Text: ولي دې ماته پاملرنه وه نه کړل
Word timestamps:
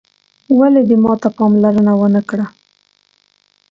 ولي 0.59 0.81
دې 0.89 0.97
ماته 1.03 1.29
پاملرنه 1.37 1.93
وه 1.99 2.07
نه 2.15 2.21
کړل 2.29 2.47